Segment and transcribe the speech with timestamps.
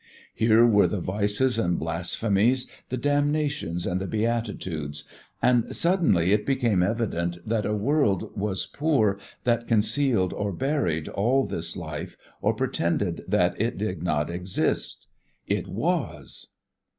[0.33, 5.03] Here were the vices and blasphemies, the damnations and the beatitudes;
[5.43, 11.45] and suddenly it became evident that a world was poor that concealed or buried all
[11.45, 15.05] this life or pretended that it did not exist.
[15.47, 16.47] _It was!